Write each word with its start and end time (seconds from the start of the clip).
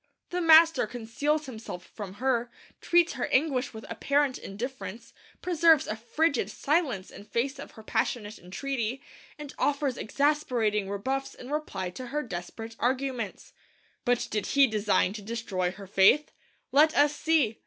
The 0.31 0.41
Master 0.41 0.87
conceals 0.87 1.45
Himself 1.45 1.85
from 1.93 2.15
her; 2.15 2.49
treats 2.81 3.13
her 3.13 3.27
anguish 3.27 3.71
with 3.71 3.85
apparent 3.87 4.39
indifference; 4.39 5.13
preserves 5.43 5.85
a 5.85 5.95
frigid 5.95 6.49
silence 6.49 7.11
in 7.11 7.23
face 7.23 7.59
of 7.59 7.73
her 7.73 7.83
passionate 7.83 8.39
entreaty; 8.39 9.03
and 9.37 9.53
offers 9.59 9.97
exasperating 9.99 10.89
rebuffs 10.89 11.35
in 11.35 11.51
reply 11.51 11.91
to 11.91 12.07
her 12.07 12.23
desperate 12.23 12.75
arguments! 12.79 13.53
But 14.03 14.27
did 14.31 14.47
He 14.47 14.65
design 14.65 15.13
to 15.13 15.21
destroy 15.21 15.69
her 15.69 15.85
faith? 15.85 16.31
Let 16.71 16.97
us 16.97 17.15
see! 17.15 17.59